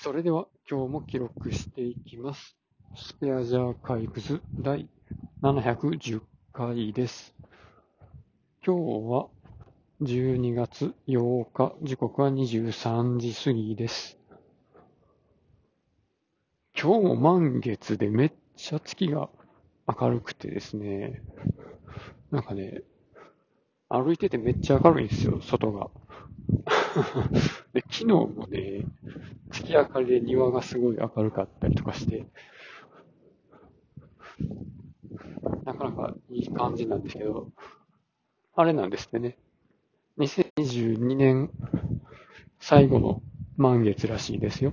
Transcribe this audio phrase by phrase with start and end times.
[0.00, 2.56] それでは今日も記録していきます。
[2.94, 4.88] スペアジャーカイブズ第
[5.42, 6.20] 710
[6.52, 7.34] 回です。
[8.64, 9.26] 今日は
[10.00, 14.16] 12月8日、時刻は23時過ぎです。
[16.80, 19.28] 今日も満月でめっちゃ月が
[19.88, 21.22] 明るくてですね、
[22.30, 22.82] なんかね、
[23.90, 25.90] 歩いててめっちゃ明るいんですよ、外が。
[27.72, 28.84] で昨日もね、
[29.50, 32.26] 月明かりで庭がすごい明るかったりとかして、
[35.64, 37.50] なかなかいい感じなんですけど、
[38.54, 39.38] あれなんですってね。
[40.18, 41.50] 2022年
[42.60, 43.22] 最後の
[43.56, 44.72] 満月らしいですよ。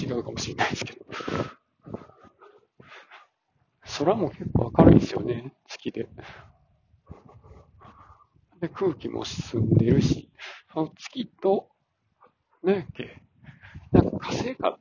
[0.00, 1.04] 違うかもしれないですけど。
[3.98, 6.08] 空も結構明るいんですよね、月で。
[8.62, 10.30] で、空気も澄んでるし、
[10.72, 11.68] その月と、
[12.62, 13.20] 何やっけ、
[13.90, 14.78] なんか火星か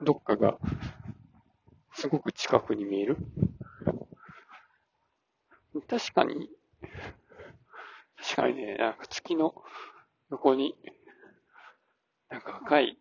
[0.00, 0.58] どっかが
[1.92, 3.18] すごく近くに見える。
[5.86, 6.48] 確かに、
[8.16, 9.54] 確かにね、なんか月の
[10.30, 10.74] 横に、
[12.30, 12.98] なんか赤い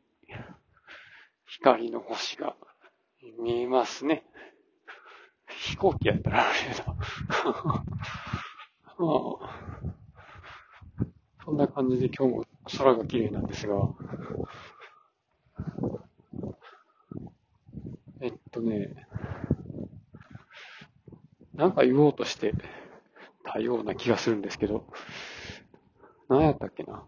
[1.46, 2.58] 光の星が
[3.40, 4.26] 見えますね。
[5.48, 6.86] 飛行機やったらあれだ。
[6.86, 7.84] ま
[9.00, 9.67] あ
[11.48, 12.46] そんな感じで今日も
[12.78, 13.76] 空が綺麗なんですが、
[18.20, 19.08] えっとね、
[21.54, 22.52] なんか言おうとして
[23.46, 24.88] たような気がするんですけど、
[26.28, 27.06] 何やったっけな。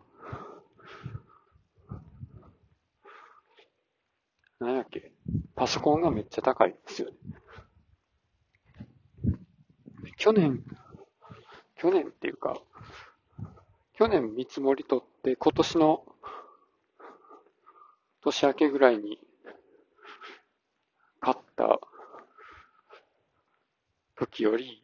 [4.62, 5.12] 何やっけ。
[5.58, 7.16] パソコンがめっちゃ高いですよね。
[10.16, 10.64] 去年、
[11.76, 12.58] 去年っていうか、
[14.00, 16.04] 去年見積もり取って今年の
[18.24, 19.20] 年明けぐらいに
[21.20, 21.82] 買った
[24.18, 24.82] 時より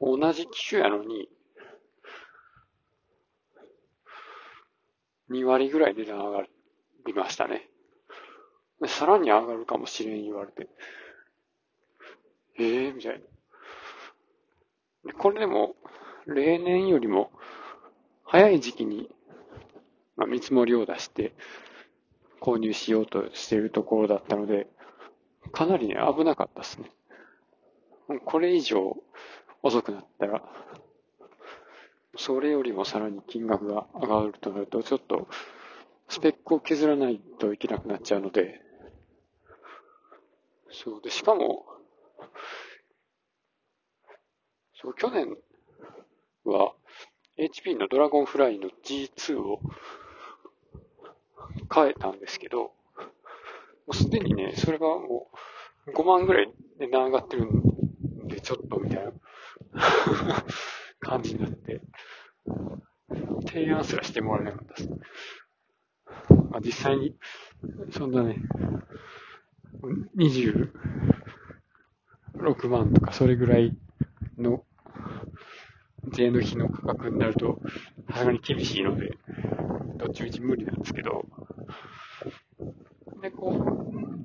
[0.00, 1.28] 同じ機種やのに
[5.30, 6.42] 2割ぐらい値段上が
[7.06, 7.68] りましたね。
[8.86, 10.70] さらに上がるかもしれん言われて。
[12.58, 13.22] ええー、みたい
[15.04, 15.12] な。
[15.12, 15.76] これでも
[16.26, 17.30] 例年よりも
[18.24, 19.10] 早い時期に、
[20.16, 21.34] まあ、見積もりを出して
[22.40, 24.66] 購入しようとしているところだったので、
[25.52, 26.90] かなりね、危なかったですね。
[28.24, 28.96] これ以上
[29.62, 30.42] 遅くなったら、
[32.16, 35.26] それよりもさらに金額が上がるとなると、ちょっと
[36.08, 38.60] スペックを削らないといけなくなっちゃうので、
[40.70, 41.66] そうで、しかも、
[44.74, 45.36] そう、去年
[46.44, 46.74] は
[47.38, 49.60] HP のドラゴンフライの G2 を
[51.72, 52.72] 変えたんですけど、も
[53.88, 55.30] うすでにね、それがも
[55.86, 59.12] う5万ぐらい値段上がってるんで、ちょっとみたいな
[61.00, 61.80] 感じになって、
[63.46, 64.88] 提案すらしてもらえなかったです。
[66.50, 67.16] まあ、実際に、
[67.90, 68.36] そんなね、
[70.16, 70.70] 26
[72.68, 73.76] 万とかそれぐらい
[74.38, 74.64] の
[76.12, 77.60] 税抜きの価格になると、
[78.10, 79.16] さすがに厳しいので、
[79.96, 81.24] どっちみち無理なんですけど、
[83.20, 84.24] で、今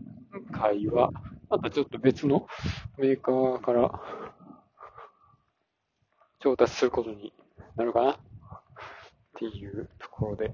[0.51, 1.11] 回は、
[1.49, 2.47] またちょっと別の
[2.97, 3.91] メーカーから
[6.39, 7.33] 調達することに
[7.75, 8.11] なるかな。
[8.11, 8.17] っ
[9.39, 10.53] ていうところで、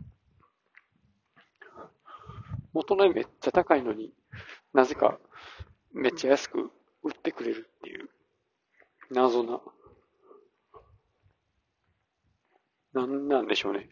[2.73, 4.13] 元のめっちゃ高いのに
[4.73, 5.17] なぜか
[5.93, 6.71] めっちゃ安く
[7.03, 8.09] 売ってくれるっていう
[9.09, 9.59] 謎な
[12.95, 13.89] なんなんでしょうね。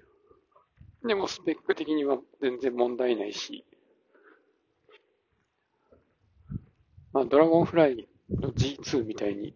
[1.05, 3.65] でもスペック的には全然問題ないし、
[7.11, 9.53] まあドラゴンフライの G2 みたいに、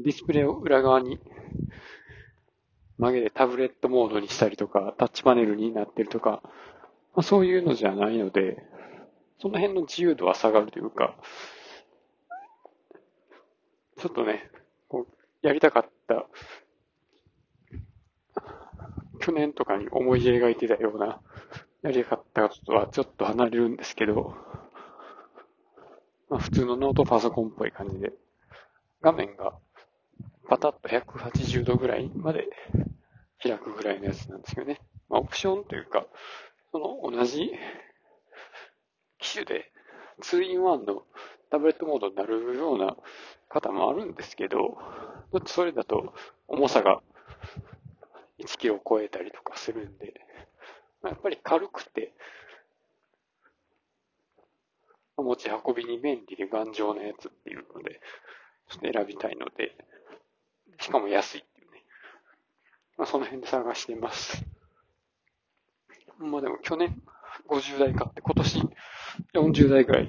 [0.00, 1.20] ディスプレイを裏側に
[2.96, 6.40] 曲げてタブレットモードにしたりとか、タッチパネルになってるとか、
[7.14, 8.64] まあ、そういうのじゃないので、
[9.38, 11.14] その辺の自由度は下がるというか、
[13.98, 14.50] ちょっとね、
[14.88, 16.26] こうやりたかった、
[19.20, 21.20] 去年とかに思い描いてたような、
[21.82, 24.34] やりたかったこととはちょっと離れるんですけど、
[26.28, 28.12] まあ普通のノートパソコンっぽい感じで、
[29.00, 29.54] 画面が
[30.48, 32.48] パタッと180度ぐらいまで
[33.42, 34.80] 開くぐらいのやつなんですよね。
[35.08, 36.06] まあオプションというか、
[36.72, 37.52] その同じ
[39.18, 39.70] 機種で
[40.22, 41.04] 2-in-1 の
[41.50, 42.96] タブレットモードになるような
[43.48, 44.78] 方もあるんですけど、
[45.32, 46.14] だってそれだと
[46.46, 47.00] 重さが
[48.38, 50.14] 1キロ超えたりとかするんで、
[51.02, 52.12] まあ、やっぱり軽くて、
[55.16, 58.00] 持ち運びに便利で頑丈なやつっていうので、
[58.68, 59.74] ちょっと選びたいので、
[60.80, 61.82] しかも安いっていうね。
[62.96, 64.44] まあ、その辺で探してます。
[66.18, 67.00] まあでも去年
[67.48, 68.68] 50代買って今年
[69.34, 70.08] 40代ぐらい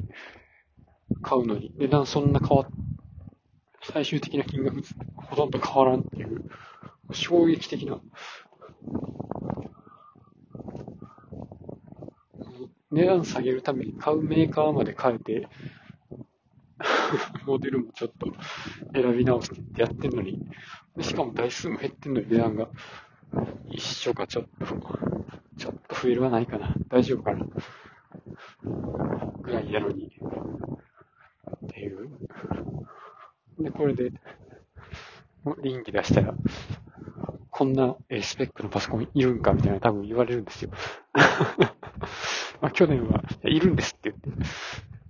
[1.21, 2.67] 買うのに値段そんな変わっ、
[3.91, 4.81] 最終的な金額
[5.15, 6.49] ほとんど変わらんっていう
[7.11, 7.99] 衝撃的な
[12.91, 15.47] 値段下げるために買うメーカーまで変えて、
[17.45, 18.33] モデルもちょっと
[18.93, 20.39] 選び直してってやってんのに、
[20.99, 22.67] しかも台数も減ってんのに値段が
[23.69, 24.65] 一緒かちょっと、
[25.57, 26.73] ちょっと増えるはないかな。
[26.89, 27.45] 大丈夫かな。
[28.63, 30.11] ぐらいやのに。
[31.65, 32.09] っていう。
[33.59, 34.11] で、これで、
[35.61, 36.33] 臨機出したら、
[37.49, 40.71] こんなスペックのパソコンいるんかみたいな多分言われるんですよ。
[42.61, 44.45] まあ去年はいるんですって言って、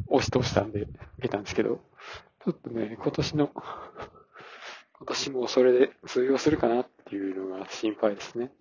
[0.07, 0.91] 押し通したんで、受
[1.21, 1.79] けたんですけど、
[2.43, 3.63] ちょっとね、今年の、今
[5.07, 8.51] 年もそれで通用するかなっていうのが心配ですね。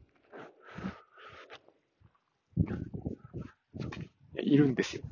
[4.34, 5.02] いるんですよ。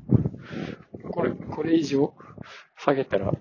[1.10, 2.14] これ、これ以上
[2.76, 3.32] 下げたら、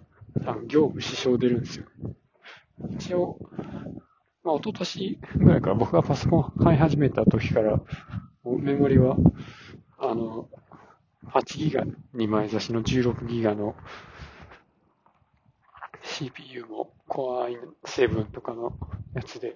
[0.46, 1.86] 多分業務支障出るんですよ。
[2.92, 3.40] 一応、
[4.44, 7.82] まあ、一昨年ぐらいから僕がパソコン買い始めた時から、
[8.44, 9.18] メモリは、
[9.98, 10.50] あの、
[11.28, 11.84] 8ギガ
[12.14, 13.76] 2枚差しの16ギガの
[16.04, 18.78] CPU も Core i7 とかの
[19.16, 19.56] やつで、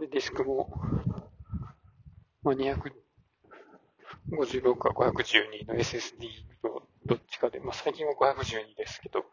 [0.00, 0.70] で、ディスクも、
[2.42, 2.74] まあ、256
[4.78, 6.28] か512の SSD
[6.64, 9.24] のどっちかで、まあ、最近は512ですけど、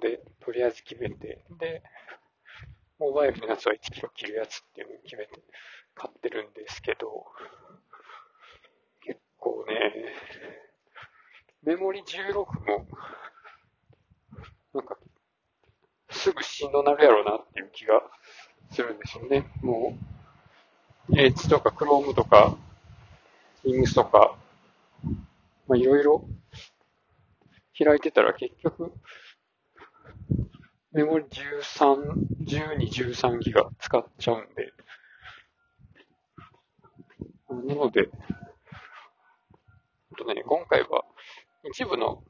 [0.00, 1.82] で、とりあえず決めて、で、
[2.98, 5.32] モバイルのやつは1キロ切るやつっていうのを決めて
[5.94, 7.26] 買ってるんですけど、
[9.02, 9.94] 結構ね、
[11.62, 12.86] メモリ16も、
[14.74, 14.96] なんか、
[16.10, 18.02] すぐしんどなるやろうなっていう気が
[18.70, 19.50] するんですよね。
[19.62, 19.96] も
[21.10, 22.56] う、エッジとか Chrome とか、
[23.64, 24.36] Teams とか、
[25.66, 26.24] まあいろいろ
[27.78, 28.92] 開いてたら結局、
[30.92, 32.14] メモリ13、
[32.44, 34.72] 12、13ギガ使っちゃうんで、
[37.68, 38.08] なので、
[40.20, 41.04] とね、今回は
[41.72, 42.22] 一部の、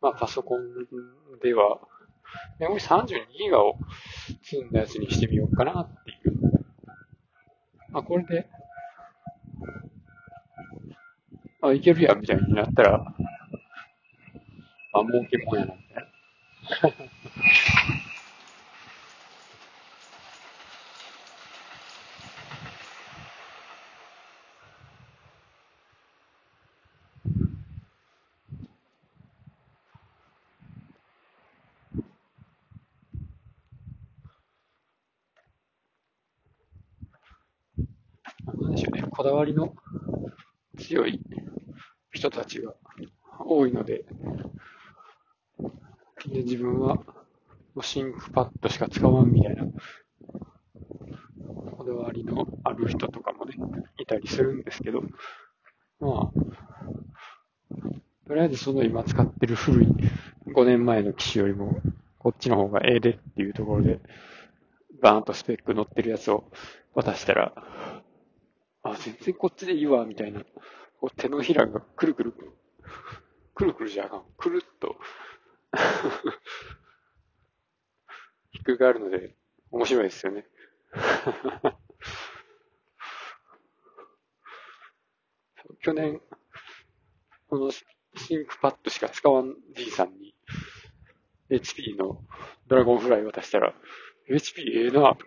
[0.00, 0.60] まあパソコン
[1.42, 1.80] では、
[2.60, 3.06] メモリ32
[3.38, 3.78] ギガを
[4.42, 6.40] 積んだやつにしてみようかなっていう。
[7.90, 8.48] まあこれで、
[11.62, 13.14] あ、いけるやんみたいになったら、
[14.92, 15.74] あ、儲けもんやな、
[16.82, 16.90] な。
[38.68, 39.74] んでしょうね、こだわりの
[40.78, 41.20] 強い
[42.12, 42.74] 人たちが
[43.38, 44.04] 多いので、
[46.32, 46.98] で自分は
[47.82, 49.64] シンクパッドしか使わんみたいな、
[51.76, 53.54] こだわりのある人とかもね、
[53.98, 55.02] いたりするんですけど、
[56.00, 57.76] まあ、
[58.26, 59.88] とりあえずその今使ってる古い
[60.52, 61.80] 5年前の機種よりも、
[62.18, 64.00] こっちの方がええでっていうところで、
[65.00, 66.44] バーンとスペック乗ってるやつを
[66.94, 67.52] 渡したら、
[68.82, 70.40] あ、全然こっちでいいわ、みたいな。
[71.00, 72.32] こう手のひらがくるくる、
[73.54, 74.22] くるくるじゃあかん。
[74.38, 74.96] くるっと
[78.50, 79.34] ひっくり返るので、
[79.70, 80.46] 面白いですよね。
[85.82, 86.20] 去年、
[87.48, 87.84] このシ
[88.34, 90.34] ンクパッドしか使わんじいさんに、
[91.50, 92.24] HP の
[92.66, 93.74] ドラゴンフライ渡したら、
[94.28, 95.24] HP ええなぁと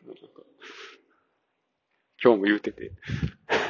[2.21, 2.91] 今日も言うてて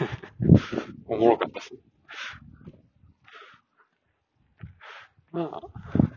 [1.05, 1.81] おもろかったっすね。
[5.31, 6.08] まあ、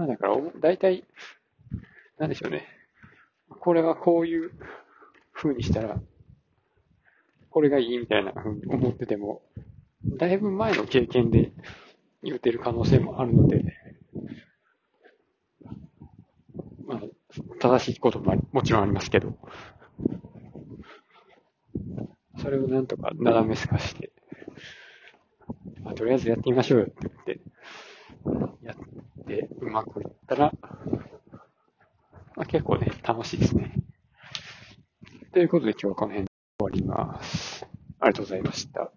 [0.00, 1.04] まあだから、だいたい、
[2.16, 2.66] なんでしょうね。
[3.50, 4.50] これはこういう
[5.34, 6.00] 風にしたら、
[7.50, 9.42] これがいいみたいな風に思ってても、
[10.02, 11.52] だいぶ前の経験で
[12.22, 13.76] 言うてる可能性もあるので、
[16.86, 17.00] まあ、
[17.60, 19.36] 正しいことももちろんありますけど、
[22.38, 24.12] それをなんとか斜め透かして、
[25.82, 27.49] まあ、とりあえずやってみましょうよって言、って
[29.70, 30.52] うまくいったら、
[32.34, 33.76] まあ、結構ね、楽しいですね。
[35.32, 37.64] ということで今日はこの辺で終わります。
[38.00, 38.90] ありがとうございました。